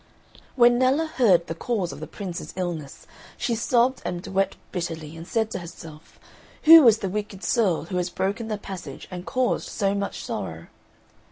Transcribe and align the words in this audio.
When 0.55 0.79
Nella 0.79 1.05
heard 1.05 1.45
the 1.45 1.53
cause 1.53 1.91
of 1.93 1.99
the 1.99 2.07
Prince's 2.07 2.55
illness 2.57 3.05
she 3.37 3.53
sobbed 3.53 4.01
and 4.03 4.25
wept 4.25 4.57
bitterly 4.71 5.15
and 5.15 5.27
said 5.27 5.51
to 5.51 5.59
herself, 5.59 6.19
"Who 6.63 6.87
is 6.87 6.97
the 7.05 7.07
wicked 7.09 7.43
soul 7.43 7.83
who 7.83 7.97
has 7.97 8.09
broken 8.09 8.47
the 8.47 8.57
passage 8.57 9.07
and 9.11 9.27
caused 9.27 9.69
so 9.69 9.93
much 9.93 10.23
sorrow?" 10.25 10.65